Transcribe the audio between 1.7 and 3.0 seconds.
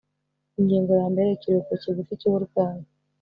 kigufi cy uburwayi